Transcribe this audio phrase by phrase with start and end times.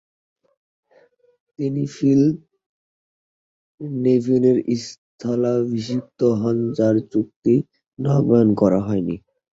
[1.59, 2.23] তিনি ফিল
[4.01, 7.55] নেভিনের স্থলাভিষিক্ত হন, যার চুক্তি
[7.99, 9.15] নবায়ন করা হয়নি।